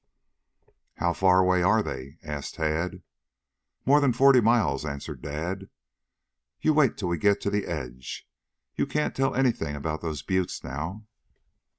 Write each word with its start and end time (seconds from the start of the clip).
"How 0.95 1.13
far 1.13 1.37
away 1.37 1.61
are 1.61 1.83
they?" 1.83 2.17
asked 2.23 2.55
Tad. 2.55 3.03
"More 3.85 3.99
than 4.01 4.13
forty 4.13 4.41
miles," 4.41 4.83
answered 4.83 5.21
Dad. 5.21 5.69
"You 6.59 6.73
wait 6.73 6.97
till 6.97 7.09
we 7.09 7.19
get 7.19 7.39
to 7.41 7.51
the 7.51 7.67
edge. 7.67 8.27
You 8.73 8.87
can't 8.87 9.15
tell 9.15 9.35
anything 9.35 9.75
about 9.75 10.01
those 10.01 10.23
buttes 10.23 10.63
now." 10.63 11.05